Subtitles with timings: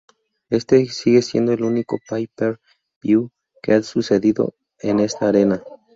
[0.49, 2.59] Este sigue siendo el único Pay Per
[3.03, 3.29] View
[3.61, 5.61] que ha sucedido en esta arena.